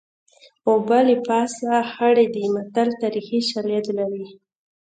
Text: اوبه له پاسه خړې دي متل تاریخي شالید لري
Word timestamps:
اوبه 0.69 0.99
له 1.07 1.15
پاسه 1.27 1.71
خړې 1.91 2.25
دي 2.33 2.43
متل 2.55 2.89
تاریخي 3.01 3.39
شالید 3.49 3.85
لري 3.97 4.25